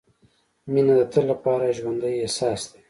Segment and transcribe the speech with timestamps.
[0.71, 2.77] •مینه د تل لپاره ژوندی احساس دی.